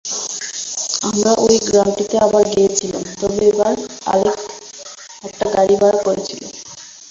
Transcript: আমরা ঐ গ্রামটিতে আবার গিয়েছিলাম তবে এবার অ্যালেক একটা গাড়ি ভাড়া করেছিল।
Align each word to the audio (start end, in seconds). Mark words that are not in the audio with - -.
আমরা 1.07 1.31
ঐ 1.41 1.67
গ্রামটিতে 1.67 2.15
আবার 2.19 2.43
গিয়েছিলাম 2.53 3.03
তবে 3.19 3.41
এবার 3.51 3.73
অ্যালেক 4.05 4.39
একটা 5.27 5.45
গাড়ি 5.55 5.75
ভাড়া 5.81 5.99
করেছিল। 6.05 6.41